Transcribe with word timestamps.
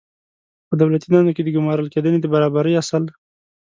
په 0.67 0.73
دولتي 0.81 1.07
دندو 1.11 1.35
کې 1.35 1.43
د 1.43 1.49
ګمارل 1.57 1.87
کېدنې 1.93 2.19
د 2.21 2.25
برابرۍ 2.33 2.73
اصل 2.81 3.03